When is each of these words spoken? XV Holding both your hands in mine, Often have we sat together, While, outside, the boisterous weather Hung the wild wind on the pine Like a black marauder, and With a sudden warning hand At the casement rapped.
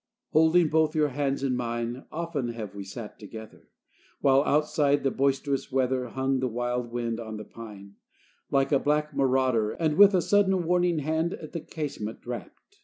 XV 0.01 0.33
Holding 0.33 0.69
both 0.69 0.95
your 0.95 1.09
hands 1.09 1.43
in 1.43 1.55
mine, 1.55 2.05
Often 2.11 2.47
have 2.53 2.73
we 2.73 2.83
sat 2.83 3.19
together, 3.19 3.67
While, 4.19 4.43
outside, 4.45 5.03
the 5.03 5.11
boisterous 5.11 5.71
weather 5.71 6.07
Hung 6.07 6.39
the 6.39 6.47
wild 6.47 6.91
wind 6.91 7.19
on 7.19 7.37
the 7.37 7.45
pine 7.45 7.97
Like 8.49 8.71
a 8.71 8.79
black 8.79 9.15
marauder, 9.15 9.73
and 9.73 9.97
With 9.97 10.15
a 10.15 10.21
sudden 10.23 10.65
warning 10.65 10.97
hand 10.97 11.35
At 11.35 11.51
the 11.51 11.59
casement 11.61 12.25
rapped. 12.25 12.79